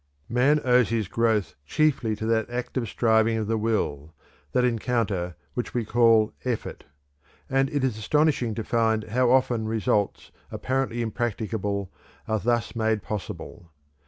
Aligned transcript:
"Man 0.29 0.59
owes 0.65 0.89
his 0.89 1.07
growth 1.07 1.53
chiefly 1.63 2.15
to 2.15 2.25
that 2.25 2.49
active 2.49 2.89
striving 2.89 3.37
of 3.37 3.45
the 3.45 3.55
will, 3.55 4.15
that 4.51 4.65
encounter 4.65 5.35
which 5.53 5.75
we 5.75 5.85
call 5.85 6.33
effort, 6.43 6.85
and 7.47 7.69
it 7.69 7.83
is 7.83 7.99
astonishing 7.99 8.55
to 8.55 8.63
find 8.63 9.03
how 9.09 9.29
often 9.29 9.67
results 9.67 10.31
apparently 10.49 11.03
impracticable 11.03 11.91
are 12.27 12.39
thus 12.39 12.75
made 12.75 13.03
possible. 13.03 13.69